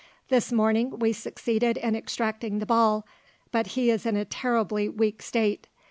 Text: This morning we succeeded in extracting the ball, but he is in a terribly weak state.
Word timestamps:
This 0.29 0.51
morning 0.51 0.97
we 0.97 1.13
succeeded 1.13 1.77
in 1.77 1.95
extracting 1.95 2.57
the 2.57 2.65
ball, 2.65 3.05
but 3.51 3.67
he 3.77 3.91
is 3.91 4.03
in 4.03 4.17
a 4.17 4.25
terribly 4.25 4.89
weak 4.89 5.21
state. 5.21 5.67